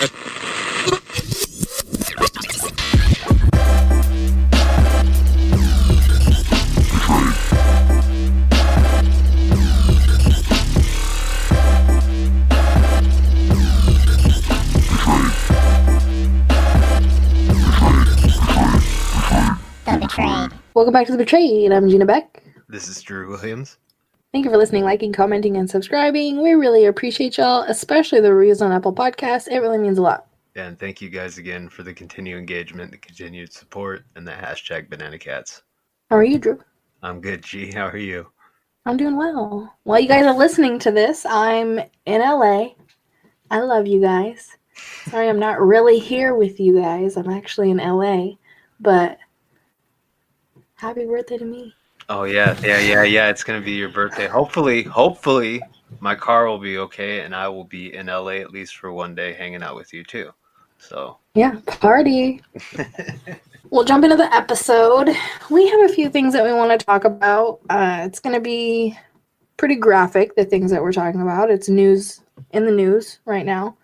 The 0.00 0.08
Betrayed. 20.00 20.50
Welcome 20.74 20.92
back 20.92 21.06
to 21.06 21.12
The 21.12 21.18
Betrayed. 21.18 21.70
I'm 21.70 21.88
Gina 21.88 22.04
Beck. 22.04 22.42
This 22.68 22.88
is 22.88 23.00
Drew 23.00 23.28
Williams. 23.28 23.78
Thank 24.34 24.46
you 24.46 24.50
for 24.50 24.58
listening, 24.58 24.82
liking, 24.82 25.12
commenting, 25.12 25.58
and 25.58 25.70
subscribing. 25.70 26.42
We 26.42 26.54
really 26.54 26.86
appreciate 26.86 27.38
y'all, 27.38 27.62
especially 27.68 28.18
the 28.18 28.34
reviews 28.34 28.60
on 28.60 28.72
Apple 28.72 28.92
Podcasts. 28.92 29.46
It 29.46 29.60
really 29.60 29.78
means 29.78 29.98
a 29.98 30.02
lot. 30.02 30.26
And 30.56 30.76
thank 30.76 31.00
you 31.00 31.08
guys 31.08 31.38
again 31.38 31.68
for 31.68 31.84
the 31.84 31.94
continued 31.94 32.40
engagement, 32.40 32.90
the 32.90 32.98
continued 32.98 33.52
support, 33.52 34.04
and 34.16 34.26
the 34.26 34.32
hashtag 34.32 34.90
Banana 34.90 35.20
Cats. 35.20 35.62
How 36.10 36.16
are 36.16 36.24
you, 36.24 36.38
Drew? 36.38 36.60
I'm 37.00 37.20
good, 37.20 37.44
G. 37.44 37.70
How 37.70 37.86
are 37.86 37.96
you? 37.96 38.26
I'm 38.86 38.96
doing 38.96 39.16
well. 39.16 39.72
While 39.84 40.00
you 40.00 40.08
guys 40.08 40.26
are 40.26 40.36
listening 40.36 40.80
to 40.80 40.90
this, 40.90 41.24
I'm 41.24 41.78
in 42.04 42.20
LA. 42.20 42.70
I 43.52 43.60
love 43.60 43.86
you 43.86 44.00
guys. 44.00 44.50
Sorry, 45.06 45.28
I'm 45.28 45.38
not 45.38 45.60
really 45.60 46.00
here 46.00 46.34
with 46.34 46.58
you 46.58 46.80
guys. 46.80 47.16
I'm 47.16 47.30
actually 47.30 47.70
in 47.70 47.76
LA, 47.76 48.30
but 48.80 49.16
happy 50.74 51.06
birthday 51.06 51.38
to 51.38 51.44
me. 51.44 51.72
Oh 52.08 52.24
yeah, 52.24 52.58
yeah, 52.62 52.78
yeah, 52.78 53.02
yeah. 53.02 53.28
It's 53.28 53.44
gonna 53.44 53.60
be 53.60 53.72
your 53.72 53.88
birthday. 53.88 54.26
Hopefully, 54.26 54.82
hopefully, 54.82 55.62
my 56.00 56.14
car 56.14 56.46
will 56.46 56.58
be 56.58 56.78
okay, 56.78 57.20
and 57.20 57.34
I 57.34 57.48
will 57.48 57.64
be 57.64 57.94
in 57.94 58.06
LA 58.06 58.36
at 58.36 58.50
least 58.50 58.76
for 58.76 58.92
one 58.92 59.14
day, 59.14 59.32
hanging 59.32 59.62
out 59.62 59.76
with 59.76 59.92
you 59.92 60.04
too. 60.04 60.30
So 60.78 61.18
Yeah, 61.34 61.60
party. 61.66 62.42
We'll 63.74 63.82
jump 63.82 64.04
into 64.04 64.16
the 64.16 64.32
episode. 64.32 65.10
We 65.50 65.68
have 65.68 65.90
a 65.90 65.92
few 65.92 66.08
things 66.08 66.32
that 66.34 66.44
we 66.44 66.52
want 66.52 66.78
to 66.78 66.86
talk 66.86 67.04
about. 67.04 67.58
Uh, 67.68 68.02
it's 68.04 68.20
going 68.20 68.36
to 68.36 68.40
be 68.40 68.96
pretty 69.56 69.74
graphic, 69.74 70.36
the 70.36 70.44
things 70.44 70.70
that 70.70 70.80
we're 70.80 70.92
talking 70.92 71.22
about. 71.22 71.50
It's 71.50 71.68
news 71.68 72.20
in 72.52 72.66
the 72.66 72.70
news 72.70 73.18
right 73.24 73.44
now. 73.44 73.76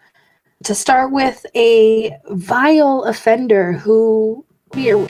To 0.63 0.77
start 0.77 1.11
with, 1.11 1.45
a 1.57 2.17
vile 2.31 3.03
offender 3.03 3.73
who, 3.73 4.45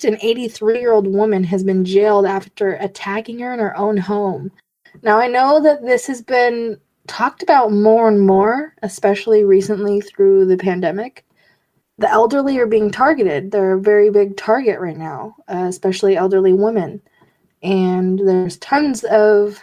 an 0.05 0.19
83 0.21 0.81
year 0.81 0.93
old 0.93 1.07
woman, 1.07 1.45
has 1.45 1.65
been 1.65 1.85
jailed 1.85 2.27
after 2.27 2.75
attacking 2.75 3.39
her 3.41 3.53
in 3.53 3.59
her 3.59 3.77
own 3.77 3.97
home. 3.97 4.51
Now, 5.03 5.19
I 5.19 5.29
know 5.29 5.61
that 5.63 5.83
this 5.83 6.07
has 6.07 6.23
been 6.23 6.79
talked 7.07 7.43
about 7.43 7.73
more 7.73 8.09
and 8.09 8.21
more, 8.21 8.75
especially 8.83 9.45
recently 9.45 10.01
through 10.01 10.47
the 10.47 10.57
pandemic 10.57 11.25
the 12.01 12.11
elderly 12.11 12.59
are 12.59 12.67
being 12.67 12.91
targeted. 12.91 13.51
They're 13.51 13.75
a 13.75 13.81
very 13.81 14.09
big 14.09 14.39
target 14.39 14.81
right 14.81 14.97
now, 14.97 15.37
uh, 15.49 15.67
especially 15.69 16.17
elderly 16.17 16.55
women. 16.55 17.03
And 17.63 18.19
there's 18.19 18.57
tons 18.57 19.05
of 19.05 19.63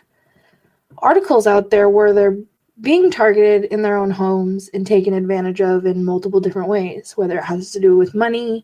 articles 0.99 1.47
out 1.47 1.71
there 1.71 1.89
where 1.89 2.13
they're 2.13 2.37
being 2.79 3.09
targeted 3.09 3.65
in 3.71 3.81
their 3.81 3.97
own 3.97 4.11
homes 4.11 4.69
and 4.75 4.85
taken 4.85 5.15
advantage 5.15 5.61
of 5.61 5.87
in 5.87 6.05
multiple 6.05 6.39
different 6.39 6.69
ways, 6.69 7.13
whether 7.15 7.39
it 7.39 7.43
has 7.43 7.71
to 7.71 7.79
do 7.79 7.97
with 7.97 8.13
money 8.13 8.63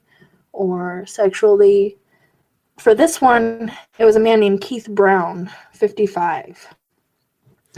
or 0.54 1.06
sexually. 1.06 1.98
For 2.80 2.96
this 2.96 3.20
one, 3.20 3.72
it 4.00 4.06
was 4.06 4.16
a 4.16 4.22
man 4.22 4.40
named 4.40 4.62
Keith 4.62 4.88
Brown, 4.90 5.52
55. 5.74 6.74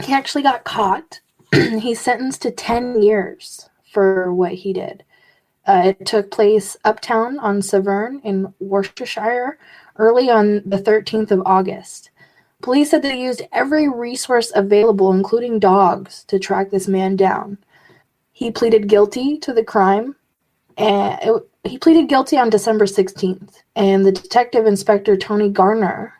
He 0.04 0.12
actually 0.12 0.42
got 0.42 0.64
caught. 0.64 1.20
He's 1.52 2.00
sentenced 2.00 2.42
to 2.42 2.50
10 2.50 3.02
years 3.02 3.68
for 3.92 4.32
what 4.32 4.52
he 4.52 4.72
did. 4.72 5.04
Uh, 5.66 5.94
it 5.98 6.06
took 6.06 6.30
place 6.30 6.76
Upton 6.84 7.38
on 7.40 7.60
Severn 7.60 8.20
in 8.20 8.54
Worcestershire 8.60 9.58
early 9.96 10.30
on 10.30 10.62
the 10.64 10.78
13th 10.78 11.30
of 11.32 11.42
August. 11.44 12.10
Police 12.62 12.90
said 12.90 13.02
they 13.02 13.20
used 13.20 13.42
every 13.52 13.88
resource 13.88 14.52
available, 14.54 15.12
including 15.12 15.58
dogs, 15.58 16.24
to 16.24 16.38
track 16.38 16.70
this 16.70 16.88
man 16.88 17.16
down. 17.16 17.58
He 18.32 18.50
pleaded 18.50 18.88
guilty 18.88 19.38
to 19.38 19.52
the 19.52 19.64
crime. 19.64 20.16
And 20.76 21.18
it, 21.22 21.48
he 21.64 21.78
pleaded 21.78 22.08
guilty 22.08 22.36
on 22.36 22.50
December 22.50 22.84
16th. 22.84 23.62
And 23.74 24.04
the 24.04 24.12
detective 24.12 24.66
inspector, 24.66 25.16
Tony 25.16 25.48
Garner, 25.48 26.14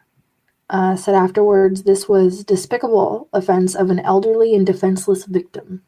uh, 0.70 0.96
said 0.96 1.14
afterwards 1.14 1.82
this 1.82 2.08
was 2.08 2.44
despicable 2.44 3.28
offense 3.32 3.74
of 3.74 3.90
an 3.90 4.00
elderly 4.00 4.54
and 4.54 4.66
defenseless 4.66 5.24
victim. 5.24 5.82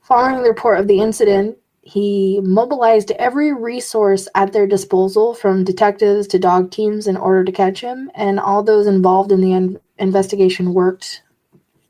Following 0.00 0.42
the 0.42 0.48
report 0.48 0.80
of 0.80 0.88
the 0.88 1.00
incident, 1.00 1.56
he 1.82 2.40
mobilized 2.42 3.10
every 3.12 3.52
resource 3.52 4.28
at 4.34 4.52
their 4.52 4.66
disposal, 4.66 5.34
from 5.34 5.64
detectives 5.64 6.26
to 6.28 6.38
dog 6.38 6.70
teams, 6.70 7.06
in 7.06 7.16
order 7.16 7.44
to 7.44 7.52
catch 7.52 7.80
him. 7.80 8.10
And 8.14 8.38
all 8.38 8.62
those 8.62 8.86
involved 8.86 9.32
in 9.32 9.40
the 9.40 9.52
in- 9.52 9.80
investigation 9.98 10.74
worked 10.74 11.22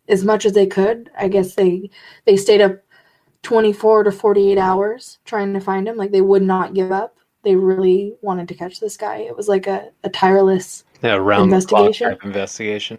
as 0.09 0.25
much 0.25 0.45
as 0.45 0.53
they 0.53 0.67
could. 0.67 1.11
I 1.19 1.29
guess 1.29 1.55
they 1.55 1.91
they 2.25 2.37
stayed 2.37 2.61
up 2.61 2.79
24 3.43 4.05
to 4.05 4.13
48 4.13 4.59
hours 4.59 5.19
trying 5.25 5.53
to 5.55 5.61
find 5.61 5.89
him. 5.89 5.97
Like 5.97 6.11
they 6.11 6.21
would 6.21 6.43
not 6.43 6.75
give 6.75 6.93
up. 6.93 7.17
They 7.43 7.57
really 7.57 8.15
wanted 8.21 8.49
to 8.49 8.55
catch 8.55 8.81
this 8.81 8.97
guy. 8.97 9.19
It 9.19 9.37
was 9.37 9.49
like 9.49 9.67
a, 9.67 9.91
a 10.05 10.11
tireless 10.11 10.85
yeah, 11.03 11.15
round 11.15 11.45
Investigation? 11.45 12.11
the 12.11 12.11
clock 12.11 12.21
type 12.21 12.27
investigation. 12.27 12.99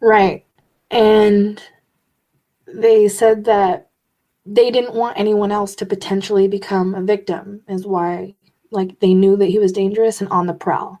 Right. 0.00 0.44
And 0.90 1.62
they 2.66 3.08
said 3.08 3.44
that 3.44 3.90
they 4.46 4.70
didn't 4.70 4.94
want 4.94 5.18
anyone 5.18 5.52
else 5.52 5.74
to 5.76 5.86
potentially 5.86 6.48
become 6.48 6.94
a 6.94 7.02
victim, 7.02 7.62
is 7.68 7.86
why, 7.86 8.34
like, 8.70 8.98
they 9.00 9.14
knew 9.14 9.36
that 9.36 9.46
he 9.46 9.58
was 9.58 9.72
dangerous 9.72 10.20
and 10.20 10.30
on 10.30 10.46
the 10.46 10.54
prowl. 10.54 11.00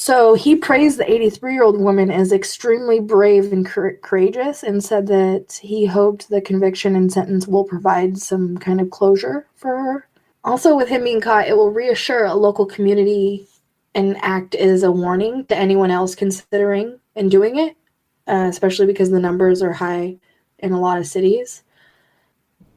So 0.00 0.34
he 0.34 0.54
praised 0.54 0.96
the 0.96 1.12
83 1.12 1.54
year 1.54 1.64
old 1.64 1.80
woman 1.80 2.08
as 2.08 2.30
extremely 2.30 3.00
brave 3.00 3.52
and 3.52 3.66
cour- 3.66 3.98
courageous 4.00 4.62
and 4.62 4.82
said 4.82 5.08
that 5.08 5.58
he 5.60 5.86
hoped 5.86 6.28
the 6.28 6.40
conviction 6.40 6.94
and 6.94 7.12
sentence 7.12 7.48
will 7.48 7.64
provide 7.64 8.16
some 8.16 8.56
kind 8.58 8.80
of 8.80 8.90
closure 8.90 9.48
for 9.56 9.76
her. 9.76 10.08
Also, 10.44 10.76
with 10.76 10.88
him 10.88 11.02
being 11.02 11.20
caught, 11.20 11.48
it 11.48 11.56
will 11.56 11.72
reassure 11.72 12.26
a 12.26 12.34
local 12.34 12.64
community 12.64 13.48
and 13.92 14.16
act 14.22 14.54
as 14.54 14.84
a 14.84 14.92
warning 14.92 15.44
to 15.46 15.56
anyone 15.56 15.90
else 15.90 16.14
considering 16.14 17.00
and 17.16 17.28
doing 17.28 17.58
it, 17.58 17.76
uh, 18.28 18.46
especially 18.48 18.86
because 18.86 19.10
the 19.10 19.18
numbers 19.18 19.62
are 19.62 19.72
high 19.72 20.16
in 20.60 20.70
a 20.70 20.80
lot 20.80 20.98
of 20.98 21.08
cities. 21.08 21.64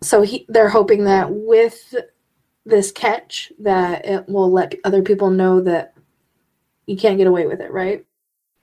So 0.02 0.24
he, 0.24 0.48
they're 0.50 0.70
hoping 0.70 1.04
that 1.04 1.32
with 1.32 1.94
this 2.66 2.92
catch, 2.92 3.54
that 3.60 4.06
it 4.06 4.28
will 4.28 4.52
let 4.52 4.74
other 4.84 5.04
people 5.04 5.30
know 5.30 5.62
that 5.62 5.91
you 6.88 6.98
can't 6.98 7.18
get 7.18 7.28
away 7.28 7.48
with 7.48 7.62
it, 7.62 7.72
right? 7.72 8.06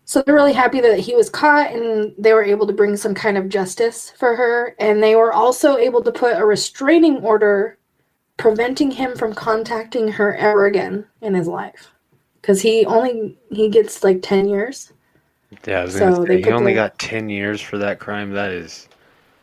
So 0.04 0.22
they're 0.22 0.34
really 0.34 0.54
happy 0.54 0.80
that 0.80 0.98
he 1.00 1.14
was 1.14 1.28
caught 1.28 1.70
and 1.72 2.14
they 2.18 2.32
were 2.32 2.42
able 2.44 2.66
to 2.66 2.72
bring 2.72 2.96
some 2.96 3.14
kind 3.14 3.36
of 3.36 3.48
justice 3.48 4.10
for 4.16 4.34
her. 4.36 4.74
And 4.78 5.02
they 5.02 5.14
were 5.16 5.32
also 5.32 5.76
able 5.76 6.02
to 6.02 6.10
put 6.12 6.38
a 6.38 6.44
restraining 6.46 7.18
order 7.18 7.76
preventing 8.38 8.90
him 8.90 9.16
from 9.16 9.34
contacting 9.34 10.08
her 10.08 10.34
ever 10.36 10.64
again 10.66 11.04
in 11.20 11.34
his 11.34 11.46
life. 11.46 11.90
Because 12.40 12.62
he 12.62 12.86
only 12.86 13.36
he 13.50 13.68
gets 13.68 14.02
like 14.02 14.22
ten 14.22 14.48
years. 14.48 14.92
Yeah, 15.66 15.80
I 15.80 15.84
was 15.84 15.98
So 15.98 16.24
say 16.24 16.40
he 16.40 16.50
only 16.50 16.72
the- 16.72 16.76
got 16.76 16.98
ten 16.98 17.28
years 17.28 17.60
for 17.60 17.76
that 17.78 17.98
crime. 17.98 18.32
That 18.32 18.50
is, 18.50 18.88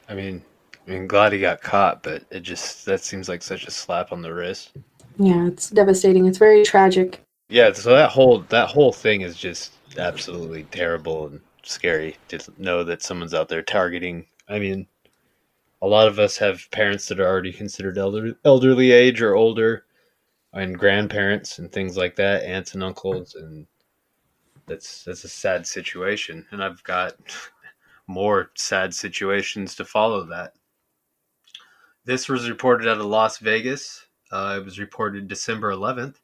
I 0.09 0.15
mean, 0.15 0.41
I 0.87 0.91
mean, 0.91 1.05
glad 1.05 1.33
he 1.33 1.39
got 1.39 1.61
caught, 1.61 2.01
but 2.01 2.23
it 2.31 2.39
just 2.39 2.85
that 2.85 3.01
seems 3.01 3.29
like 3.29 3.43
such 3.43 3.67
a 3.67 3.71
slap 3.71 4.11
on 4.11 4.21
the 4.23 4.33
wrist. 4.33 4.71
Yeah, 5.19 5.45
it's 5.45 5.69
devastating. 5.69 6.25
It's 6.25 6.37
very 6.39 6.63
tragic. 6.63 7.21
Yeah, 7.49 7.71
so 7.73 7.91
that 7.91 8.11
whole 8.11 8.39
that 8.49 8.69
whole 8.69 8.91
thing 8.91 9.21
is 9.21 9.37
just 9.37 9.73
absolutely 9.97 10.63
terrible 10.65 11.27
and 11.27 11.41
scary 11.63 12.17
to 12.29 12.39
know 12.57 12.83
that 12.83 13.03
someone's 13.03 13.33
out 13.33 13.49
there 13.49 13.61
targeting. 13.61 14.25
I 14.49 14.59
mean, 14.59 14.87
a 15.81 15.87
lot 15.87 16.07
of 16.07 16.19
us 16.19 16.37
have 16.37 16.69
parents 16.71 17.07
that 17.07 17.19
are 17.19 17.27
already 17.27 17.53
considered 17.53 17.97
elder, 17.97 18.35
elderly 18.45 18.91
age 18.91 19.21
or 19.21 19.35
older, 19.35 19.85
and 20.53 20.77
grandparents 20.79 21.59
and 21.59 21.71
things 21.71 21.97
like 21.97 22.15
that, 22.15 22.43
aunts 22.43 22.73
and 22.73 22.83
uncles, 22.83 23.35
and 23.35 23.67
that's 24.67 25.03
that's 25.03 25.23
a 25.23 25.29
sad 25.29 25.67
situation. 25.67 26.45
And 26.51 26.63
I've 26.63 26.83
got 26.83 27.15
more 28.07 28.51
sad 28.55 28.93
situations 28.93 29.75
to 29.75 29.85
follow 29.85 30.25
that. 30.25 30.53
This 32.05 32.29
was 32.29 32.49
reported 32.49 32.87
out 32.87 32.99
of 32.99 33.05
Las 33.05 33.37
Vegas. 33.39 34.07
Uh, 34.31 34.57
it 34.59 34.65
was 34.65 34.79
reported 34.79 35.27
December 35.27 35.71
11th. 35.71 36.15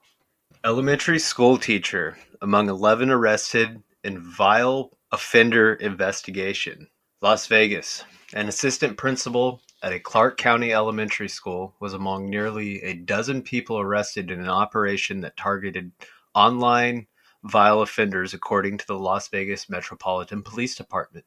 Elementary 0.63 1.17
school 1.17 1.57
teacher 1.57 2.15
among 2.39 2.69
11 2.69 3.09
arrested 3.09 3.81
in 4.03 4.19
vile 4.19 4.91
offender 5.11 5.73
investigation. 5.73 6.87
Las 7.19 7.47
Vegas. 7.47 8.03
An 8.35 8.47
assistant 8.47 8.95
principal 8.95 9.59
at 9.81 9.91
a 9.91 9.99
Clark 9.99 10.37
County 10.37 10.71
elementary 10.71 11.29
school 11.29 11.73
was 11.79 11.95
among 11.95 12.29
nearly 12.29 12.79
a 12.83 12.93
dozen 12.93 13.41
people 13.41 13.79
arrested 13.79 14.29
in 14.29 14.39
an 14.39 14.49
operation 14.49 15.21
that 15.21 15.35
targeted 15.35 15.91
online 16.35 17.07
vile 17.43 17.81
offenders, 17.81 18.35
according 18.35 18.77
to 18.77 18.85
the 18.85 18.99
Las 18.99 19.29
Vegas 19.29 19.67
Metropolitan 19.67 20.43
Police 20.43 20.75
Department. 20.75 21.25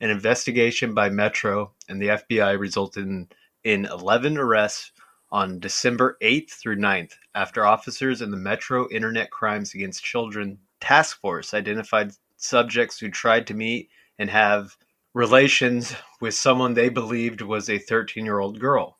An 0.00 0.10
investigation 0.10 0.94
by 0.94 1.10
Metro 1.10 1.72
and 1.88 2.00
the 2.00 2.06
FBI 2.06 2.56
resulted 2.56 3.04
in, 3.04 3.28
in 3.64 3.86
11 3.86 4.38
arrests 4.38 4.92
on 5.32 5.60
December 5.60 6.16
8th 6.22 6.50
through 6.50 6.76
9th 6.76 7.12
after 7.34 7.66
officers 7.66 8.22
in 8.22 8.30
the 8.30 8.36
Metro 8.36 8.88
Internet 8.90 9.30
Crimes 9.30 9.74
Against 9.74 10.04
Children 10.04 10.58
Task 10.80 11.20
Force 11.20 11.54
identified 11.54 12.12
subjects 12.36 12.98
who 12.98 13.10
tried 13.10 13.46
to 13.46 13.54
meet 13.54 13.90
and 14.18 14.30
have 14.30 14.76
relations 15.14 15.94
with 16.20 16.34
someone 16.34 16.74
they 16.74 16.88
believed 16.88 17.40
was 17.40 17.68
a 17.68 17.78
13 17.78 18.24
year 18.24 18.38
old 18.38 18.58
girl. 18.58 18.98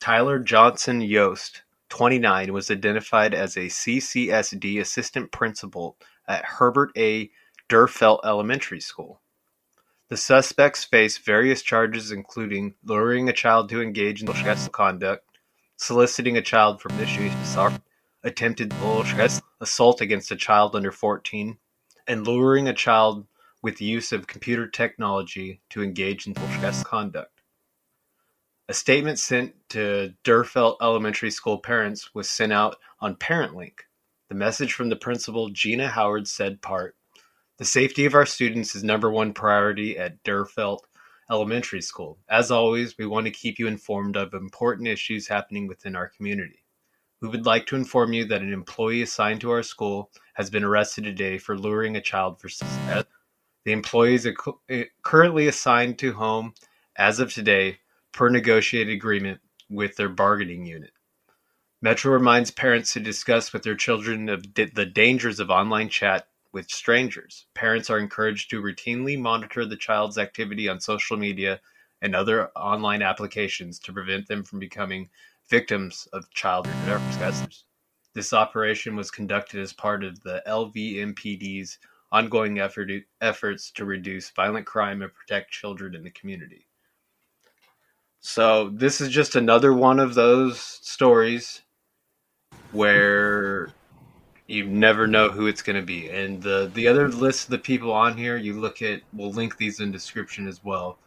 Tyler 0.00 0.38
Johnson 0.38 1.00
Yost, 1.00 1.62
29, 1.90 2.52
was 2.52 2.70
identified 2.70 3.34
as 3.34 3.56
a 3.56 3.66
CCSD 3.66 4.80
assistant 4.80 5.30
principal 5.30 5.96
at 6.26 6.44
Herbert 6.44 6.90
A. 6.96 7.30
Derfelt 7.68 8.20
Elementary 8.24 8.80
School. 8.80 9.20
The 10.08 10.16
suspects 10.16 10.84
face 10.84 11.18
various 11.18 11.62
charges 11.62 12.10
including 12.10 12.74
luring 12.84 13.28
a 13.28 13.32
child 13.32 13.68
to 13.68 13.82
engage 13.82 14.22
in 14.22 14.26
sexual 14.26 14.70
conduct, 14.70 15.24
soliciting 15.80 16.36
a 16.36 16.42
child 16.42 16.80
for 16.80 16.90
initiation 16.90 17.40
of 17.40 17.46
soccer, 17.46 17.80
attempted 18.22 18.72
assault 19.60 20.00
against 20.02 20.30
a 20.30 20.36
child 20.36 20.76
under 20.76 20.92
14, 20.92 21.56
and 22.06 22.26
luring 22.26 22.68
a 22.68 22.74
child 22.74 23.26
with 23.62 23.78
the 23.78 23.86
use 23.86 24.12
of 24.12 24.26
computer 24.26 24.68
technology 24.68 25.60
to 25.70 25.82
engage 25.82 26.26
in 26.26 26.36
sexual 26.36 26.84
conduct. 26.84 27.40
A 28.68 28.74
statement 28.74 29.18
sent 29.18 29.54
to 29.70 30.12
Derfelt 30.22 30.76
Elementary 30.82 31.30
School 31.30 31.58
parents 31.58 32.14
was 32.14 32.28
sent 32.28 32.52
out 32.52 32.76
on 33.00 33.16
ParentLink. 33.16 33.80
The 34.28 34.34
message 34.34 34.74
from 34.74 34.90
the 34.90 34.96
principal, 34.96 35.48
Gina 35.48 35.88
Howard, 35.88 36.28
said 36.28 36.60
part, 36.60 36.94
The 37.56 37.64
safety 37.64 38.04
of 38.04 38.14
our 38.14 38.26
students 38.26 38.76
is 38.76 38.84
number 38.84 39.10
one 39.10 39.32
priority 39.32 39.98
at 39.98 40.22
Derfelt 40.24 40.80
Elementary 41.30 41.80
School. 41.80 42.18
As 42.28 42.50
always, 42.50 42.98
we 42.98 43.06
want 43.06 43.26
to 43.26 43.30
keep 43.30 43.58
you 43.58 43.66
informed 43.66 44.16
of 44.16 44.34
important 44.34 44.88
issues 44.88 45.28
happening 45.28 45.66
within 45.66 45.94
our 45.94 46.08
community. 46.08 46.64
We 47.20 47.28
would 47.28 47.46
like 47.46 47.66
to 47.66 47.76
inform 47.76 48.12
you 48.12 48.24
that 48.26 48.42
an 48.42 48.52
employee 48.52 49.02
assigned 49.02 49.42
to 49.42 49.50
our 49.50 49.62
school 49.62 50.10
has 50.34 50.50
been 50.50 50.64
arrested 50.64 51.04
today 51.04 51.38
for 51.38 51.56
luring 51.56 51.96
a 51.96 52.00
child 52.00 52.40
for 52.40 52.48
sex. 52.48 53.06
The 53.64 53.72
employee 53.72 54.14
is 54.14 54.28
eh, 54.70 54.84
currently 55.02 55.46
assigned 55.46 55.98
to 55.98 56.12
home 56.12 56.54
as 56.96 57.20
of 57.20 57.32
today 57.32 57.78
per 58.12 58.30
negotiated 58.30 58.92
agreement 58.92 59.40
with 59.68 59.96
their 59.96 60.08
bargaining 60.08 60.66
unit. 60.66 60.92
Metro 61.82 62.12
reminds 62.12 62.50
parents 62.50 62.92
to 62.94 63.00
discuss 63.00 63.52
with 63.52 63.62
their 63.62 63.74
children 63.74 64.28
of 64.28 64.44
the 64.54 64.90
dangers 64.92 65.40
of 65.40 65.50
online 65.50 65.88
chat 65.88 66.26
with 66.52 66.70
strangers. 66.70 67.46
Parents 67.54 67.90
are 67.90 67.98
encouraged 67.98 68.50
to 68.50 68.62
routinely 68.62 69.18
monitor 69.18 69.64
the 69.64 69.76
child's 69.76 70.18
activity 70.18 70.68
on 70.68 70.80
social 70.80 71.16
media 71.16 71.60
and 72.02 72.14
other 72.14 72.48
online 72.56 73.02
applications 73.02 73.78
to 73.80 73.92
prevent 73.92 74.26
them 74.26 74.42
from 74.42 74.58
becoming 74.58 75.08
victims 75.48 76.08
of 76.12 76.30
child 76.30 76.68
abusers. 76.86 77.64
This 78.14 78.32
operation 78.32 78.96
was 78.96 79.10
conducted 79.10 79.60
as 79.60 79.72
part 79.72 80.02
of 80.02 80.20
the 80.22 80.42
LVMPD's 80.46 81.78
ongoing 82.12 82.58
effort, 82.58 82.90
efforts 83.20 83.70
to 83.72 83.84
reduce 83.84 84.30
violent 84.30 84.66
crime 84.66 85.02
and 85.02 85.12
protect 85.14 85.52
children 85.52 85.94
in 85.94 86.02
the 86.02 86.10
community. 86.10 86.66
So 88.20 88.70
this 88.70 89.00
is 89.00 89.08
just 89.10 89.36
another 89.36 89.72
one 89.72 90.00
of 90.00 90.14
those 90.14 90.60
stories 90.60 91.62
where 92.72 93.70
you 94.50 94.66
never 94.66 95.06
know 95.06 95.28
who 95.28 95.46
it's 95.46 95.62
going 95.62 95.76
to 95.76 95.86
be. 95.86 96.10
And 96.10 96.42
the 96.42 96.70
the 96.74 96.88
other 96.88 97.08
list 97.08 97.44
of 97.44 97.50
the 97.50 97.58
people 97.58 97.92
on 97.92 98.16
here, 98.16 98.36
you 98.36 98.58
look 98.60 98.82
at, 98.82 99.00
we'll 99.12 99.30
link 99.30 99.56
these 99.56 99.80
in 99.80 99.92
description 99.92 100.48
as 100.48 100.64
well. 100.64 100.98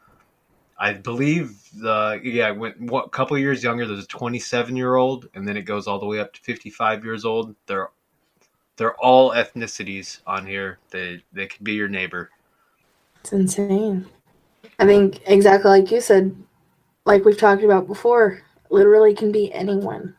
I 0.80 0.94
believe 0.94 1.60
the 1.76 2.22
yeah, 2.24 2.52
went 2.52 2.80
what 2.80 3.12
couple 3.12 3.38
years 3.38 3.64
younger. 3.64 3.86
There's 3.86 4.06
a 4.06 4.08
27 4.08 4.76
year 4.76 4.96
old, 4.96 5.28
and 5.36 5.48
then 5.48 5.58
it 5.58 5.64
goes 5.64 5.88
all 5.88 6.00
the 6.00 6.06
way 6.06 6.20
up 6.20 6.34
to 6.34 6.42
55 6.42 7.04
years 7.04 7.26
old. 7.26 7.54
They're 7.68 7.90
they're 8.78 8.96
all 8.96 9.32
ethnicities 9.32 10.20
on 10.26 10.48
here. 10.48 10.80
They 10.90 11.22
they 11.34 11.48
could 11.48 11.64
be 11.64 11.74
your 11.74 11.90
neighbor. 11.90 12.32
It's 13.20 13.34
insane. 13.34 14.06
I 14.80 14.86
think 14.86 15.22
exactly 15.26 15.70
like 15.70 15.92
you 15.92 16.02
said, 16.02 16.36
like 17.06 17.26
we've 17.26 17.38
talked 17.38 17.64
about 17.64 17.88
before, 17.88 18.42
literally 18.70 19.14
can 19.14 19.32
be 19.32 19.54
anyone. 19.54 20.16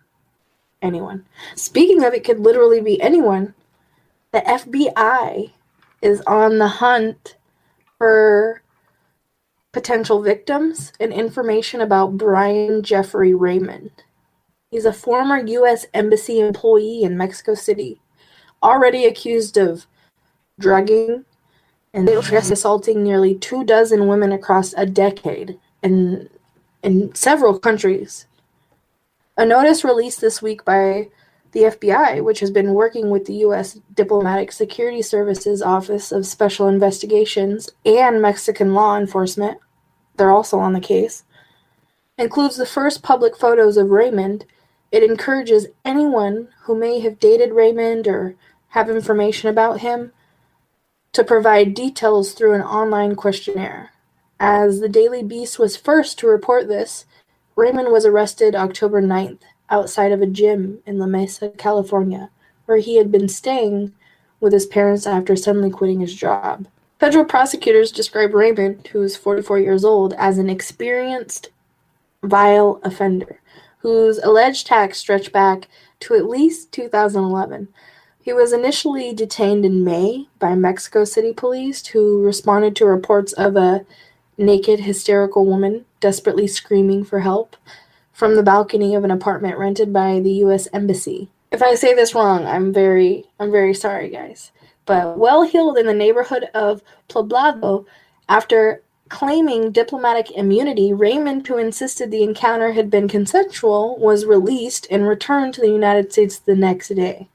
Anyone. 0.85 1.25
Speaking 1.55 2.05
of 2.05 2.13
it 2.13 2.25
could 2.25 2.41
literally 2.41 2.81
be 2.83 3.01
anyone, 3.01 3.55
the 4.33 4.41
FBI 4.41 5.53
is 6.03 6.21
on 6.27 6.59
the 6.59 6.69
hunt 6.69 7.37
for 7.97 8.63
potential 9.73 10.23
victims 10.23 10.93
and 11.01 11.11
information 11.13 11.81
about 11.81 12.19
Brian 12.19 12.83
Jeffrey 12.83 13.35
Raymond. 13.35 13.91
He's 14.71 14.85
a 14.85 14.93
former 14.93 15.39
U.S. 15.39 15.87
Embassy 15.95 16.39
employee 16.39 17.03
in 17.03 17.17
Mexico 17.17 17.55
City, 17.55 18.03
already 18.63 19.07
accused 19.07 19.57
of 19.57 19.87
drugging 20.61 21.25
and 21.95 22.09
assaulting 22.09 23.03
nearly 23.03 23.35
two 23.37 23.65
dozen 23.65 24.07
women 24.07 24.33
across 24.33 24.75
a 24.75 24.85
decade 24.85 25.59
and 25.83 26.29
in 26.83 27.15
several 27.15 27.59
countries. 27.59 28.27
A 29.37 29.45
notice 29.45 29.85
released 29.85 30.21
this 30.21 30.41
week 30.41 30.65
by 30.65 31.09
the 31.51 31.63
FBI, 31.63 32.23
which 32.23 32.41
has 32.41 32.51
been 32.51 32.75
working 32.75 33.11
with 33.11 33.25
the 33.25 33.35
U.S. 33.37 33.81
Diplomatic 33.93 34.53
Security 34.53 35.03
Services 35.03 35.61
Office 35.61 36.13
of 36.13 36.27
Special 36.27 36.69
Investigations 36.69 37.71
and 37.85 38.23
Mexican 38.23 38.75
law 38.75 38.97
enforcement, 38.97 39.59
they're 40.17 40.31
also 40.31 40.59
on 40.59 40.73
the 40.73 40.81
case, 40.81 41.25
includes 42.17 42.57
the 42.57 42.67
first 42.67 43.03
public 43.03 43.37
photos 43.37 43.77
of 43.77 43.91
Raymond. 43.91 44.45
It 44.93 45.03
encourages 45.03 45.67
anyone 45.85 46.49
who 46.63 46.79
may 46.79 47.01
have 47.01 47.19
dated 47.19 47.53
Raymond 47.53 48.07
or 48.07 48.37
have 48.69 48.89
information 48.89 49.49
about 49.49 49.81
him 49.81 50.13
to 51.13 51.25
provide 51.25 51.75
details 51.75 52.33
through 52.33 52.55
an 52.55 52.63
online 52.63 53.17
questionnaire. 53.17 53.91
As 54.39 54.81
the 54.81 54.89
Daily 54.89 55.23
Beast 55.23 55.59
was 55.59 55.77
first 55.77 56.19
to 56.19 56.27
report 56.27 56.69
this, 56.69 57.05
Raymond 57.57 57.93
was 57.93 58.07
arrested 58.07 58.55
October 58.55 59.03
9th 59.03 59.41
outside 59.71 60.13
of 60.13 60.21
a 60.21 60.27
gym 60.27 60.81
in 60.87 60.99
La 60.99 61.07
Mesa, 61.07 61.51
California, 61.51 62.31
where 62.67 62.79
he 62.79 62.97
had 62.97 63.11
been 63.11 63.29
staying 63.29 63.93
with 64.41 64.53
his 64.53 64.67
parents 64.67 65.07
after 65.07 65.37
suddenly 65.37 65.71
quitting 65.71 66.01
his 66.01 66.15
job. 66.15 66.67
Federal 66.99 67.25
prosecutors 67.25 67.93
describe 67.93 68.35
Raymond, 68.35 68.89
who 68.89 69.03
is 69.03 69.17
44 69.17 69.59
years 69.59 69.85
old, 69.85 70.15
as 70.15 70.39
an 70.39 70.51
experienced, 70.51 71.51
vile 72.23 72.81
offender 72.83 73.41
whose 73.85 74.17
alleged 74.19 74.73
acts 74.73 74.99
stretch 74.99 75.31
back 75.31 75.69
to 76.01 76.15
at 76.15 76.27
least 76.27 76.73
2011. 76.73 77.69
He 78.19 78.33
was 78.33 78.55
initially 78.55 79.13
detained 79.13 79.67
in 79.67 79.85
May 79.85 80.27
by 80.39 80.55
Mexico 80.55 81.05
City 81.05 81.35
police, 81.35 81.87
who 81.89 82.23
responded 82.23 82.75
to 82.77 82.87
reports 82.87 83.35
of 83.35 83.57
a 83.57 83.85
naked, 84.37 84.81
hysterical 84.81 85.47
woman 85.47 85.85
desperately 86.01 86.47
screaming 86.47 87.05
for 87.05 87.21
help 87.21 87.57
from 88.13 88.37
the 88.37 88.43
balcony 88.43 88.95
of 88.95 89.05
an 89.05 89.11
apartment 89.11 89.59
rented 89.59 89.93
by 89.93 90.21
the 90.21 90.33
US 90.45 90.69
Embassy. 90.73 91.29
If 91.51 91.63
I 91.63 91.75
say 91.75 91.95
this 91.95 92.15
wrong, 92.15 92.47
I'm 92.47 92.73
very 92.73 93.25
I'm 93.39 93.51
very 93.51 93.75
sorry, 93.75 94.09
guys. 94.09 94.53
But 94.87 95.19
well 95.19 95.43
heeled 95.43 95.79
in 95.79 95.87
the 95.87 95.95
neighborhood 95.95 96.49
of 96.55 96.83
Poblado, 97.09 97.87
after 98.29 98.83
claiming 99.09 99.71
diplomatic 99.71 100.31
immunity, 100.33 100.93
Raymond, 100.93 101.47
who 101.47 101.57
insisted 101.57 102.11
the 102.11 102.23
encounter 102.23 102.73
had 102.73 102.91
been 102.91 103.09
consensual, 103.09 103.97
was 103.99 104.25
released 104.25 104.87
and 104.91 105.07
returned 105.07 105.55
to 105.55 105.61
the 105.61 105.71
United 105.71 106.13
States 106.13 106.39
the 106.39 106.57
next 106.57 106.89
day. 106.89 107.29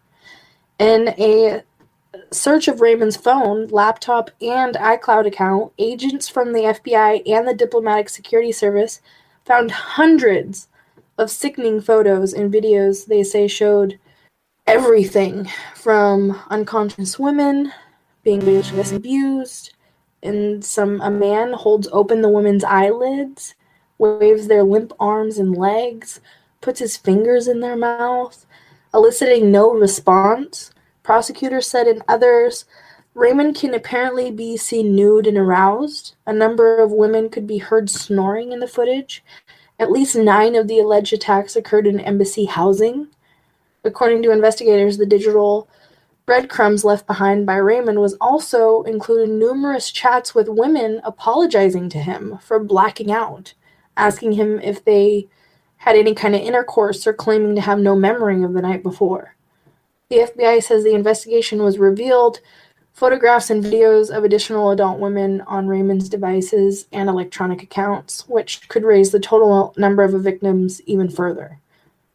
In 0.77 1.13
a 1.17 1.63
search 2.31 2.67
of 2.67 2.81
Raymond's 2.81 3.17
phone, 3.17 3.67
laptop, 3.67 4.31
and 4.41 4.75
iCloud 4.75 5.27
account, 5.27 5.71
agents 5.77 6.27
from 6.27 6.53
the 6.53 6.61
FBI 6.61 7.21
and 7.29 7.47
the 7.47 7.53
Diplomatic 7.53 8.09
Security 8.09 8.51
Service 8.51 9.01
found 9.45 9.71
hundreds 9.71 10.67
of 11.17 11.29
sickening 11.29 11.81
photos 11.81 12.33
and 12.33 12.53
videos 12.53 13.05
they 13.05 13.23
say 13.23 13.47
showed 13.47 13.99
everything 14.65 15.49
from 15.75 16.39
unconscious 16.49 17.19
women 17.19 17.71
being 18.23 18.39
abused, 18.91 19.73
and 20.21 20.63
some 20.63 21.01
a 21.01 21.09
man 21.09 21.53
holds 21.53 21.87
open 21.91 22.21
the 22.21 22.29
woman's 22.29 22.63
eyelids, 22.63 23.55
waves 23.97 24.47
their 24.47 24.63
limp 24.63 24.93
arms 24.99 25.37
and 25.37 25.57
legs, 25.57 26.21
puts 26.61 26.79
his 26.79 26.97
fingers 26.97 27.47
in 27.47 27.59
their 27.59 27.77
mouth, 27.77 28.45
eliciting 28.93 29.51
no 29.51 29.71
response 29.71 30.71
Prosecutors 31.09 31.65
said 31.65 31.87
in 31.87 32.03
others, 32.07 32.65
Raymond 33.15 33.55
can 33.55 33.73
apparently 33.73 34.29
be 34.29 34.55
seen 34.57 34.95
nude 34.95 35.25
and 35.25 35.39
aroused. 35.39 36.13
A 36.27 36.31
number 36.31 36.77
of 36.77 36.91
women 36.91 37.29
could 37.29 37.47
be 37.47 37.57
heard 37.57 37.89
snoring 37.89 38.51
in 38.51 38.59
the 38.59 38.67
footage. 38.67 39.23
At 39.79 39.89
least 39.89 40.15
nine 40.15 40.53
of 40.53 40.67
the 40.67 40.77
alleged 40.77 41.11
attacks 41.11 41.55
occurred 41.55 41.87
in 41.87 41.99
embassy 41.99 42.45
housing. 42.45 43.07
According 43.83 44.21
to 44.21 44.31
investigators, 44.31 44.99
the 44.99 45.07
digital 45.07 45.67
breadcrumbs 46.27 46.85
left 46.85 47.07
behind 47.07 47.47
by 47.47 47.55
Raymond 47.55 47.99
was 47.99 48.15
also 48.21 48.83
included 48.83 49.31
numerous 49.31 49.89
chats 49.89 50.35
with 50.35 50.47
women 50.47 51.01
apologizing 51.03 51.89
to 51.89 51.97
him 51.97 52.37
for 52.39 52.59
blacking 52.59 53.11
out, 53.11 53.55
asking 53.97 54.33
him 54.33 54.59
if 54.59 54.85
they 54.85 55.27
had 55.77 55.95
any 55.95 56.13
kind 56.13 56.35
of 56.35 56.41
intercourse 56.41 57.07
or 57.07 57.13
claiming 57.13 57.55
to 57.55 57.61
have 57.61 57.79
no 57.79 57.95
memory 57.95 58.43
of 58.43 58.53
the 58.53 58.61
night 58.61 58.83
before. 58.83 59.33
The 60.09 60.17
FBI 60.17 60.63
says 60.63 60.83
the 60.83 60.95
investigation 60.95 61.61
was 61.61 61.77
revealed 61.77 62.39
photographs 62.93 63.51
and 63.51 63.63
videos 63.63 64.09
of 64.09 64.23
additional 64.23 64.71
adult 64.71 64.99
women 64.99 65.41
on 65.41 65.67
Raymond's 65.67 66.09
devices 66.09 66.87
and 66.91 67.07
electronic 67.07 67.61
accounts, 67.61 68.27
which 68.27 68.67
could 68.69 68.83
raise 68.83 69.11
the 69.11 69.19
total 69.19 69.71
number 69.77 70.01
of 70.01 70.11
victims 70.13 70.81
even 70.87 71.09
further. 71.09 71.59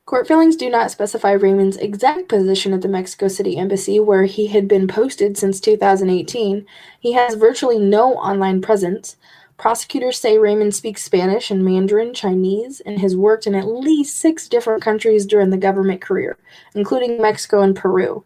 Court 0.07 0.27
filings 0.27 0.57
do 0.57 0.69
not 0.69 0.91
specify 0.91 1.31
Raymond's 1.33 1.77
exact 1.77 2.29
position 2.29 2.73
at 2.73 2.83
the 2.83 2.89
Mexico 2.89 3.29
City 3.29 3.57
embassy, 3.57 4.01
where 4.01 4.25
he 4.25 4.49
had 4.49 4.67
been 4.67 4.89
posted 4.89 5.39
since 5.39 5.61
2018. 5.61 6.67
He 6.99 7.13
has 7.13 7.37
virtually 7.37 7.79
no 7.79 8.15
online 8.15 8.61
presence. 8.61 9.17
Prosecutors 9.57 10.19
say 10.19 10.37
Raymond 10.37 10.75
speaks 10.75 11.05
Spanish 11.05 11.51
and 11.51 11.65
Mandarin 11.65 12.13
Chinese 12.13 12.81
and 12.81 12.99
has 12.99 13.17
worked 13.17 13.47
in 13.47 13.55
at 13.55 13.69
least 13.69 14.17
six 14.17 14.49
different 14.49 14.83
countries 14.83 15.27
during 15.27 15.51
the 15.51 15.57
government 15.57 16.01
career, 16.01 16.37
including 16.75 17.23
Mexico 17.23 17.63
and 17.63 17.77
Peru. 17.77 18.25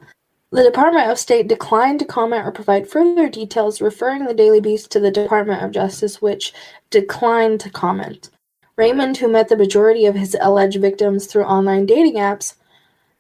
The 0.50 0.62
Department 0.62 1.10
of 1.10 1.18
State 1.18 1.46
declined 1.46 1.98
to 1.98 2.06
comment 2.06 2.46
or 2.46 2.52
provide 2.52 2.88
further 2.88 3.28
details, 3.28 3.82
referring 3.82 4.24
the 4.24 4.32
Daily 4.32 4.60
Beast 4.60 4.90
to 4.92 5.00
the 5.00 5.10
Department 5.10 5.62
of 5.62 5.72
Justice, 5.72 6.22
which 6.22 6.54
declined 6.88 7.60
to 7.60 7.70
comment. 7.70 8.30
Raymond, 8.76 9.18
who 9.18 9.28
met 9.28 9.48
the 9.48 9.56
majority 9.56 10.06
of 10.06 10.14
his 10.14 10.34
alleged 10.40 10.80
victims 10.80 11.26
through 11.26 11.44
online 11.44 11.84
dating 11.84 12.14
apps, 12.14 12.54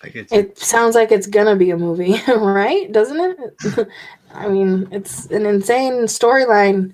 like 0.02 0.14
it's, 0.14 0.32
it 0.32 0.58
sounds 0.58 0.94
like 0.94 1.10
it's 1.10 1.26
gonna 1.26 1.56
be 1.56 1.70
a 1.70 1.76
movie 1.76 2.20
right 2.28 2.92
doesn't 2.92 3.18
it 3.18 3.88
i 4.34 4.48
mean 4.48 4.86
it's 4.90 5.26
an 5.26 5.46
insane 5.46 6.04
storyline 6.04 6.92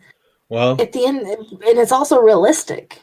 well, 0.52 0.76
at 0.78 0.92
the 0.92 1.06
end, 1.06 1.20
and 1.20 1.78
it's 1.78 1.92
also 1.92 2.20
realistic. 2.20 3.00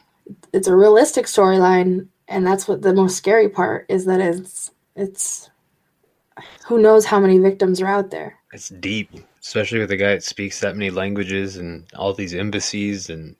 It's 0.52 0.68
a 0.68 0.76
realistic 0.76 1.26
storyline, 1.26 2.06
and 2.28 2.46
that's 2.46 2.68
what 2.68 2.80
the 2.80 2.94
most 2.94 3.16
scary 3.16 3.48
part 3.48 3.86
is. 3.88 4.04
That 4.04 4.20
it's 4.20 4.70
it's 4.94 5.50
who 6.64 6.80
knows 6.80 7.04
how 7.04 7.18
many 7.18 7.38
victims 7.38 7.80
are 7.80 7.88
out 7.88 8.12
there. 8.12 8.38
It's 8.52 8.68
deep, 8.68 9.10
especially 9.42 9.80
with 9.80 9.90
a 9.90 9.96
guy 9.96 10.10
that 10.10 10.22
speaks 10.22 10.60
that 10.60 10.76
many 10.76 10.90
languages 10.90 11.56
and 11.56 11.86
all 11.94 12.12
these 12.12 12.34
embassies 12.34 13.10
and 13.10 13.36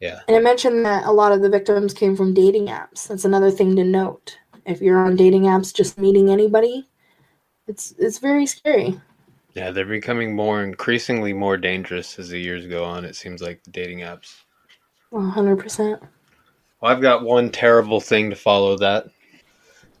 yeah. 0.00 0.18
And 0.26 0.36
I 0.36 0.40
mentioned 0.40 0.84
that 0.84 1.04
a 1.04 1.12
lot 1.12 1.30
of 1.30 1.42
the 1.42 1.48
victims 1.48 1.94
came 1.94 2.16
from 2.16 2.34
dating 2.34 2.66
apps. 2.66 3.06
That's 3.06 3.24
another 3.24 3.52
thing 3.52 3.76
to 3.76 3.84
note. 3.84 4.36
If 4.66 4.80
you're 4.80 4.98
on 4.98 5.14
dating 5.14 5.42
apps, 5.42 5.72
just 5.72 5.96
meeting 5.96 6.28
anybody, 6.28 6.88
it's 7.68 7.94
it's 7.98 8.18
very 8.18 8.46
scary. 8.46 9.00
Yeah, 9.54 9.70
they're 9.70 9.86
becoming 9.86 10.34
more 10.34 10.64
increasingly 10.64 11.32
more 11.32 11.56
dangerous 11.56 12.18
as 12.18 12.30
the 12.30 12.40
years 12.40 12.66
go 12.66 12.84
on. 12.84 13.04
It 13.04 13.14
seems 13.14 13.42
like 13.42 13.62
the 13.62 13.70
dating 13.70 14.00
apps. 14.00 14.40
One 15.10 15.30
hundred 15.30 15.58
percent. 15.58 16.02
Well, 16.80 16.90
I've 16.90 17.02
got 17.02 17.22
one 17.22 17.50
terrible 17.50 18.00
thing 18.00 18.30
to 18.30 18.36
follow 18.36 18.76
that. 18.78 19.06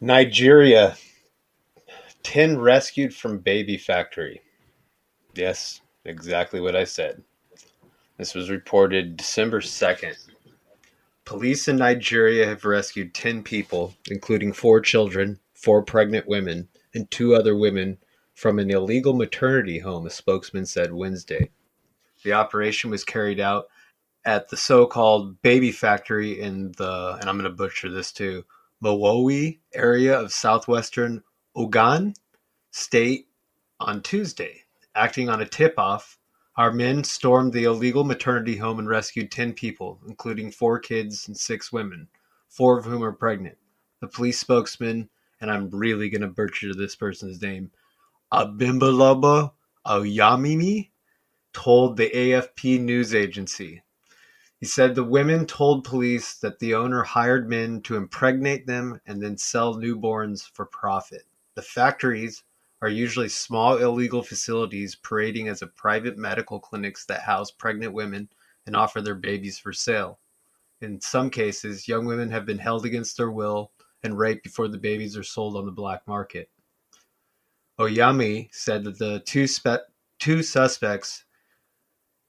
Nigeria, 0.00 0.96
ten 2.24 2.58
rescued 2.58 3.14
from 3.14 3.38
baby 3.38 3.76
factory. 3.76 4.40
Yes, 5.34 5.80
exactly 6.04 6.60
what 6.60 6.76
I 6.76 6.84
said. 6.84 7.22
This 8.18 8.34
was 8.34 8.50
reported 8.50 9.16
December 9.16 9.60
second. 9.60 10.16
Police 11.24 11.68
in 11.68 11.76
Nigeria 11.76 12.46
have 12.46 12.64
rescued 12.64 13.14
ten 13.14 13.42
people, 13.42 13.94
including 14.10 14.52
four 14.52 14.80
children, 14.80 15.38
four 15.54 15.82
pregnant 15.82 16.28
women, 16.28 16.68
and 16.94 17.10
two 17.10 17.34
other 17.34 17.56
women 17.56 17.98
from 18.34 18.58
an 18.58 18.70
illegal 18.70 19.14
maternity 19.14 19.78
home, 19.78 20.06
a 20.06 20.10
spokesman 20.10 20.66
said 20.66 20.92
Wednesday. 20.92 21.50
The 22.24 22.32
operation 22.32 22.90
was 22.90 23.04
carried 23.04 23.40
out 23.40 23.66
at 24.24 24.48
the 24.48 24.56
so-called 24.56 25.40
baby 25.42 25.72
factory 25.72 26.40
in 26.40 26.72
the, 26.76 27.18
and 27.20 27.28
I'm 27.28 27.36
going 27.38 27.50
to 27.50 27.56
butcher 27.56 27.90
this 27.90 28.12
too, 28.12 28.44
Mowowi 28.82 29.60
area 29.74 30.18
of 30.18 30.32
southwestern 30.32 31.22
Ogun 31.54 32.14
state 32.70 33.28
on 33.80 34.02
Tuesday. 34.02 34.61
Acting 34.94 35.28
on 35.28 35.40
a 35.40 35.48
tip-off, 35.48 36.18
our 36.56 36.72
men 36.72 37.02
stormed 37.02 37.52
the 37.52 37.64
illegal 37.64 38.04
maternity 38.04 38.56
home 38.56 38.78
and 38.78 38.88
rescued 38.88 39.30
10 39.30 39.54
people, 39.54 40.00
including 40.06 40.50
four 40.50 40.78
kids 40.78 41.28
and 41.28 41.36
six 41.36 41.72
women, 41.72 42.08
four 42.48 42.78
of 42.78 42.84
whom 42.84 43.02
are 43.02 43.12
pregnant. 43.12 43.56
The 44.00 44.08
police 44.08 44.38
spokesman, 44.38 45.08
and 45.40 45.50
I'm 45.50 45.70
really 45.70 46.10
going 46.10 46.20
to 46.20 46.28
butcher 46.28 46.74
this 46.74 46.94
person's 46.94 47.40
name, 47.40 47.70
Abimbola 48.32 49.52
Oyamimi 49.86 50.90
told 51.52 51.96
the 51.96 52.10
AFP 52.10 52.80
news 52.80 53.14
agency. 53.14 53.82
He 54.60 54.66
said 54.66 54.94
the 54.94 55.04
women 55.04 55.46
told 55.46 55.84
police 55.84 56.34
that 56.36 56.58
the 56.58 56.74
owner 56.74 57.02
hired 57.02 57.48
men 57.48 57.80
to 57.82 57.96
impregnate 57.96 58.66
them 58.66 59.00
and 59.06 59.22
then 59.22 59.36
sell 59.36 59.74
newborns 59.74 60.48
for 60.52 60.66
profit. 60.66 61.22
The 61.54 61.62
factories 61.62 62.44
are 62.82 62.88
usually 62.88 63.28
small 63.28 63.76
illegal 63.76 64.22
facilities 64.22 64.96
parading 64.96 65.48
as 65.48 65.62
a 65.62 65.68
private 65.68 66.18
medical 66.18 66.58
clinics 66.58 67.06
that 67.06 67.22
house 67.22 67.52
pregnant 67.52 67.94
women 67.94 68.28
and 68.66 68.74
offer 68.74 69.00
their 69.00 69.14
babies 69.14 69.56
for 69.56 69.72
sale. 69.72 70.18
In 70.80 71.00
some 71.00 71.30
cases, 71.30 71.86
young 71.86 72.04
women 72.04 72.28
have 72.30 72.44
been 72.44 72.58
held 72.58 72.84
against 72.84 73.16
their 73.16 73.30
will 73.30 73.70
and 74.02 74.18
raped 74.18 74.42
before 74.42 74.66
the 74.66 74.78
babies 74.78 75.16
are 75.16 75.22
sold 75.22 75.56
on 75.56 75.64
the 75.64 75.70
black 75.70 76.02
market. 76.08 76.50
Oyami 77.78 78.48
said 78.52 78.82
that 78.82 78.98
the 78.98 79.20
two, 79.20 79.46
spe- 79.46 79.86
two 80.18 80.42
suspects, 80.42 81.24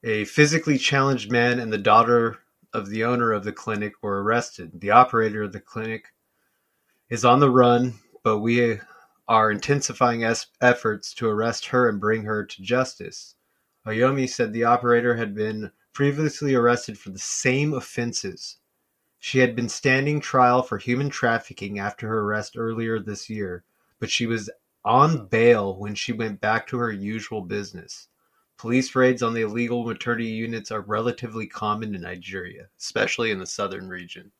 a 0.04 0.24
physically 0.26 0.78
challenged 0.78 1.32
man 1.32 1.58
and 1.58 1.72
the 1.72 1.78
daughter 1.78 2.38
of 2.72 2.88
the 2.88 3.02
owner 3.02 3.32
of 3.32 3.42
the 3.42 3.52
clinic, 3.52 3.94
were 4.02 4.22
arrested. 4.22 4.70
The 4.80 4.90
operator 4.90 5.42
of 5.42 5.52
the 5.52 5.60
clinic 5.60 6.12
is 7.10 7.24
on 7.24 7.40
the 7.40 7.50
run, 7.50 7.94
but 8.22 8.38
we 8.38 8.78
are 9.26 9.50
intensifying 9.50 10.24
es- 10.24 10.46
efforts 10.60 11.14
to 11.14 11.28
arrest 11.28 11.66
her 11.66 11.88
and 11.88 12.00
bring 12.00 12.24
her 12.24 12.44
to 12.44 12.62
justice. 12.62 13.34
Oyomi 13.86 14.28
said 14.28 14.52
the 14.52 14.64
operator 14.64 15.16
had 15.16 15.34
been 15.34 15.70
previously 15.92 16.54
arrested 16.54 16.98
for 16.98 17.10
the 17.10 17.18
same 17.18 17.72
offenses. 17.72 18.58
She 19.18 19.38
had 19.38 19.56
been 19.56 19.68
standing 19.68 20.20
trial 20.20 20.62
for 20.62 20.76
human 20.76 21.08
trafficking 21.08 21.78
after 21.78 22.08
her 22.08 22.20
arrest 22.20 22.56
earlier 22.56 22.98
this 22.98 23.30
year, 23.30 23.64
but 23.98 24.10
she 24.10 24.26
was 24.26 24.50
on 24.84 25.26
bail 25.28 25.78
when 25.78 25.94
she 25.94 26.12
went 26.12 26.40
back 26.40 26.66
to 26.66 26.76
her 26.78 26.92
usual 26.92 27.40
business. 27.40 28.08
Police 28.58 28.94
raids 28.94 29.22
on 29.22 29.34
the 29.34 29.42
illegal 29.42 29.84
maternity 29.84 30.26
units 30.26 30.70
are 30.70 30.82
relatively 30.82 31.46
common 31.46 31.94
in 31.94 32.02
Nigeria, 32.02 32.68
especially 32.78 33.30
in 33.30 33.38
the 33.38 33.46
southern 33.46 33.88
region. 33.88 34.30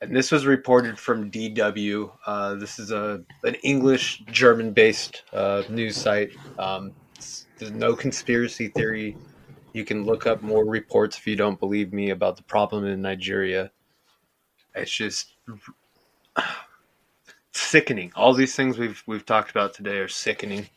And 0.00 0.14
this 0.14 0.30
was 0.30 0.46
reported 0.46 0.98
from 0.98 1.30
DW. 1.30 2.10
Uh, 2.24 2.54
this 2.54 2.78
is 2.78 2.92
a 2.92 3.22
an 3.42 3.54
English 3.56 4.22
German 4.30 4.72
based 4.72 5.22
uh, 5.32 5.64
news 5.68 5.96
site. 5.96 6.30
Um, 6.58 6.92
there's 7.58 7.72
no 7.72 7.96
conspiracy 7.96 8.68
theory. 8.68 9.16
You 9.72 9.84
can 9.84 10.04
look 10.04 10.26
up 10.26 10.40
more 10.40 10.64
reports 10.64 11.18
if 11.18 11.26
you 11.26 11.34
don't 11.34 11.58
believe 11.58 11.92
me 11.92 12.10
about 12.10 12.36
the 12.36 12.44
problem 12.44 12.84
in 12.86 13.02
Nigeria. 13.02 13.72
It's 14.74 14.92
just 14.92 15.34
sickening. 17.52 18.12
All 18.14 18.32
these 18.32 18.54
things 18.54 18.78
we've 18.78 19.02
we've 19.06 19.26
talked 19.26 19.50
about 19.50 19.74
today 19.74 19.98
are 19.98 20.08
sickening. 20.08 20.68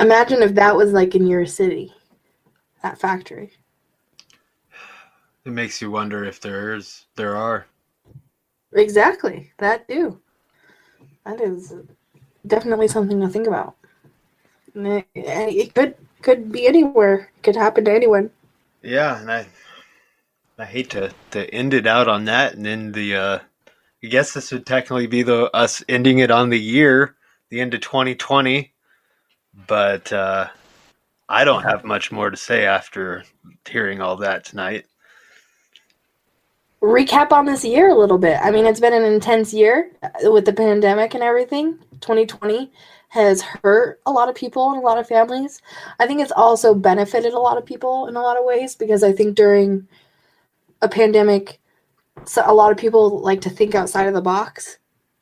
Imagine 0.00 0.42
if 0.42 0.54
that 0.54 0.74
was 0.74 0.92
like 0.92 1.14
in 1.14 1.26
your 1.26 1.44
city, 1.44 1.92
that 2.82 2.98
factory. 2.98 3.52
It 5.44 5.52
makes 5.52 5.82
you 5.82 5.90
wonder 5.90 6.24
if 6.24 6.40
there's 6.40 7.06
there 7.16 7.36
are. 7.36 7.66
Exactly, 8.72 9.52
that 9.58 9.88
do. 9.88 10.20
That 11.24 11.40
is 11.40 11.74
definitely 12.46 12.88
something 12.88 13.20
to 13.20 13.28
think 13.28 13.46
about. 13.46 13.76
It, 14.74 15.06
it 15.14 15.74
could 15.74 15.94
could 16.22 16.52
be 16.52 16.66
anywhere. 16.66 17.30
It 17.36 17.42
could 17.42 17.56
happen 17.56 17.84
to 17.86 17.92
anyone. 17.92 18.30
Yeah, 18.82 19.20
and 19.20 19.30
I 19.30 19.46
I 20.58 20.64
hate 20.64 20.90
to 20.90 21.12
to 21.32 21.52
end 21.52 21.74
it 21.74 21.86
out 21.86 22.08
on 22.08 22.26
that, 22.26 22.54
and 22.54 22.64
then 22.64 22.92
the 22.92 23.16
uh, 23.16 23.38
I 24.02 24.06
guess 24.06 24.32
this 24.32 24.52
would 24.52 24.66
technically 24.66 25.06
be 25.06 25.22
the 25.22 25.54
us 25.54 25.82
ending 25.88 26.18
it 26.18 26.30
on 26.30 26.50
the 26.50 26.60
year 26.60 27.16
the 27.50 27.60
end 27.60 27.74
of 27.74 27.80
2020, 27.80 28.72
but 29.66 30.12
uh, 30.12 30.48
I 31.28 31.44
don't 31.44 31.64
have 31.64 31.84
much 31.84 32.10
more 32.10 32.30
to 32.30 32.36
say 32.36 32.64
after 32.64 33.24
hearing 33.68 34.00
all 34.00 34.16
that 34.16 34.44
tonight. 34.44 34.86
Recap 36.82 37.30
on 37.30 37.44
this 37.44 37.64
year 37.64 37.90
a 37.90 37.94
little 37.94 38.16
bit. 38.16 38.38
I 38.42 38.50
mean, 38.50 38.64
it's 38.64 38.80
been 38.80 38.94
an 38.94 39.04
intense 39.04 39.52
year 39.52 39.90
uh, 40.02 40.30
with 40.30 40.46
the 40.46 40.52
pandemic 40.52 41.12
and 41.12 41.22
everything. 41.22 41.78
2020 42.00 42.72
has 43.08 43.42
hurt 43.42 44.00
a 44.06 44.12
lot 44.12 44.28
of 44.28 44.34
people 44.34 44.70
and 44.70 44.78
a 44.78 44.86
lot 44.86 44.96
of 44.96 45.06
families. 45.06 45.60
I 45.98 46.06
think 46.06 46.20
it's 46.20 46.32
also 46.32 46.74
benefited 46.74 47.34
a 47.34 47.38
lot 47.38 47.58
of 47.58 47.66
people 47.66 48.06
in 48.06 48.16
a 48.16 48.22
lot 48.22 48.38
of 48.38 48.44
ways 48.44 48.74
because 48.76 49.02
I 49.02 49.12
think 49.12 49.34
during 49.34 49.86
a 50.80 50.88
pandemic, 50.88 51.60
so 52.24 52.42
a 52.46 52.54
lot 52.54 52.72
of 52.72 52.78
people 52.78 53.20
like 53.20 53.42
to 53.42 53.50
think 53.50 53.74
outside 53.74 54.06
of 54.06 54.14
the 54.14 54.22
box. 54.22 54.78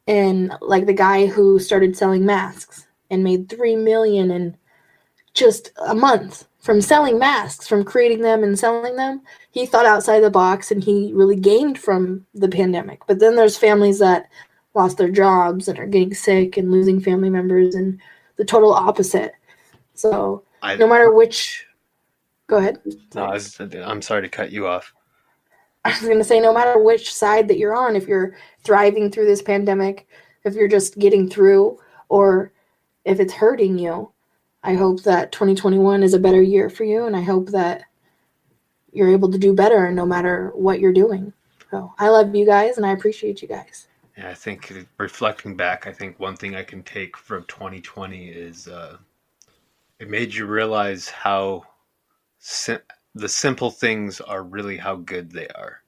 And 0.06 0.52
like 0.60 0.86
the 0.86 0.92
guy 0.92 1.26
who 1.26 1.58
started 1.58 1.96
selling 1.96 2.24
masks 2.24 2.86
and 3.10 3.24
made 3.24 3.48
3 3.48 3.76
million 3.76 4.30
in 4.30 4.56
just 5.34 5.72
a 5.86 5.94
month 5.94 6.46
from 6.68 6.82
selling 6.82 7.18
masks, 7.18 7.66
from 7.66 7.82
creating 7.82 8.20
them 8.20 8.44
and 8.44 8.58
selling 8.58 8.94
them, 8.94 9.22
he 9.52 9.64
thought 9.64 9.86
outside 9.86 10.20
the 10.20 10.28
box 10.28 10.70
and 10.70 10.84
he 10.84 11.10
really 11.14 11.34
gained 11.34 11.78
from 11.78 12.26
the 12.34 12.46
pandemic. 12.46 13.00
But 13.06 13.20
then 13.20 13.36
there's 13.36 13.56
families 13.56 13.98
that 14.00 14.28
lost 14.74 14.98
their 14.98 15.08
jobs 15.08 15.68
and 15.68 15.78
are 15.78 15.86
getting 15.86 16.12
sick 16.12 16.58
and 16.58 16.70
losing 16.70 17.00
family 17.00 17.30
members 17.30 17.74
and 17.74 17.98
the 18.36 18.44
total 18.44 18.74
opposite. 18.74 19.32
So 19.94 20.44
I, 20.60 20.76
no 20.76 20.86
matter 20.86 21.10
which 21.10 21.66
go 22.48 22.58
ahead. 22.58 22.82
no, 23.14 23.24
I 23.24 23.32
was, 23.32 23.58
I'm 23.58 24.02
sorry 24.02 24.20
to 24.20 24.28
cut 24.28 24.52
you 24.52 24.66
off. 24.66 24.92
I 25.86 25.92
was 25.92 26.00
going 26.00 26.18
to 26.18 26.22
say, 26.22 26.38
no 26.38 26.52
matter 26.52 26.78
which 26.84 27.14
side 27.14 27.48
that 27.48 27.56
you're 27.56 27.74
on, 27.74 27.96
if 27.96 28.06
you're 28.06 28.36
thriving 28.62 29.10
through 29.10 29.24
this 29.24 29.40
pandemic, 29.40 30.06
if 30.44 30.52
you're 30.52 30.68
just 30.68 30.98
getting 30.98 31.30
through, 31.30 31.78
or 32.10 32.52
if 33.06 33.20
it's 33.20 33.32
hurting 33.32 33.78
you, 33.78 34.12
I 34.68 34.74
hope 34.74 35.02
that 35.04 35.32
2021 35.32 36.02
is 36.02 36.12
a 36.12 36.18
better 36.18 36.42
year 36.42 36.68
for 36.68 36.84
you. 36.84 37.06
And 37.06 37.16
I 37.16 37.22
hope 37.22 37.48
that 37.48 37.84
you're 38.92 39.10
able 39.10 39.32
to 39.32 39.38
do 39.38 39.54
better 39.54 39.90
no 39.90 40.04
matter 40.04 40.52
what 40.54 40.78
you're 40.78 40.92
doing. 40.92 41.32
So 41.70 41.94
I 41.98 42.10
love 42.10 42.34
you 42.34 42.44
guys 42.44 42.76
and 42.76 42.84
I 42.84 42.92
appreciate 42.92 43.40
you 43.40 43.48
guys. 43.48 43.88
Yeah, 44.18 44.28
I 44.28 44.34
think 44.34 44.70
reflecting 44.98 45.56
back, 45.56 45.86
I 45.86 45.92
think 45.94 46.20
one 46.20 46.36
thing 46.36 46.54
I 46.54 46.64
can 46.64 46.82
take 46.82 47.16
from 47.16 47.44
2020 47.44 48.28
is 48.28 48.68
uh, 48.68 48.98
it 50.00 50.10
made 50.10 50.34
you 50.34 50.44
realize 50.44 51.08
how 51.08 51.64
sim- 52.38 52.82
the 53.14 53.28
simple 53.28 53.70
things 53.70 54.20
are 54.20 54.42
really 54.42 54.76
how 54.76 54.96
good 54.96 55.32
they 55.32 55.48
are. 55.48 55.82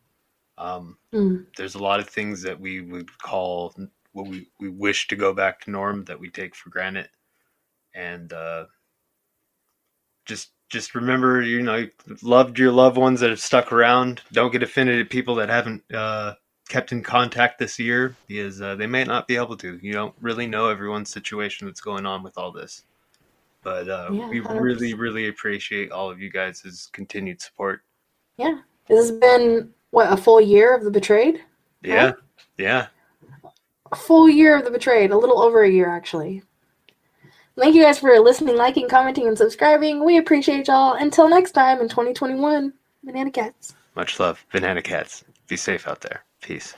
Um, 0.56 0.96
Mm. 1.12 1.44
there's 1.56 1.74
a 1.74 1.82
lot 1.82 2.00
of 2.00 2.08
things 2.08 2.40
that 2.42 2.58
we 2.58 2.80
would 2.80 3.10
call 3.18 3.74
what 4.12 4.28
we, 4.28 4.48
we 4.58 4.70
wish 4.70 5.08
to 5.08 5.16
go 5.16 5.34
back 5.34 5.60
to 5.60 5.70
norm 5.70 6.04
that 6.04 6.18
we 6.18 6.30
take 6.30 6.54
for 6.54 6.70
granted. 6.70 7.10
And 7.94 8.32
uh, 8.32 8.66
just 10.26 10.50
just 10.68 10.94
remember, 10.94 11.42
you 11.42 11.62
know, 11.62 11.86
loved 12.22 12.58
your 12.58 12.72
loved 12.72 12.96
ones 12.96 13.20
that 13.20 13.30
have 13.30 13.40
stuck 13.40 13.72
around. 13.72 14.22
Don't 14.32 14.52
get 14.52 14.62
offended 14.62 15.00
at 15.00 15.10
people 15.10 15.34
that 15.36 15.48
haven't 15.48 15.82
uh, 15.92 16.34
kept 16.68 16.92
in 16.92 17.02
contact 17.02 17.58
this 17.58 17.78
year 17.78 18.14
because 18.28 18.62
uh, 18.62 18.76
they 18.76 18.86
may 18.86 19.04
not 19.04 19.26
be 19.26 19.36
able 19.36 19.56
to. 19.56 19.78
You 19.82 19.92
don't 19.92 20.14
really 20.20 20.46
know 20.46 20.68
everyone's 20.68 21.10
situation 21.10 21.66
that's 21.66 21.80
going 21.80 22.06
on 22.06 22.22
with 22.22 22.38
all 22.38 22.52
this. 22.52 22.84
But 23.62 23.88
uh, 23.88 24.10
Yeah, 24.12 24.28
we 24.28 24.40
really, 24.40 24.94
really 24.94 25.28
appreciate 25.28 25.90
all 25.90 26.10
of 26.10 26.20
you 26.20 26.30
guys' 26.30 26.88
continued 26.92 27.42
support. 27.42 27.82
Yeah. 28.38 28.60
This 28.88 29.10
has 29.10 29.18
been, 29.18 29.70
what, 29.90 30.12
a 30.12 30.16
full 30.16 30.40
year 30.40 30.74
of 30.74 30.84
the 30.84 30.90
betrayed? 30.90 31.42
Yeah, 31.82 32.12
yeah. 32.56 32.86
a 33.92 33.96
full 33.96 34.28
year 34.28 34.56
of 34.56 34.64
the 34.64 34.70
betrayed, 34.70 35.10
a 35.10 35.18
little 35.18 35.42
over 35.42 35.62
a 35.62 35.70
year 35.70 35.88
actually. 35.88 36.42
Thank 37.60 37.74
you 37.74 37.82
guys 37.82 37.98
for 37.98 38.18
listening, 38.18 38.56
liking, 38.56 38.88
commenting, 38.88 39.28
and 39.28 39.36
subscribing. 39.36 40.02
We 40.02 40.16
appreciate 40.16 40.68
y'all. 40.68 40.94
Until 40.94 41.28
next 41.28 41.52
time 41.52 41.78
in 41.82 41.90
2021, 41.90 42.72
Banana 43.04 43.30
Cats. 43.30 43.74
Much 43.94 44.18
love, 44.18 44.42
Banana 44.50 44.80
Cats. 44.80 45.24
Be 45.46 45.58
safe 45.58 45.86
out 45.86 46.00
there. 46.00 46.24
Peace. 46.40 46.74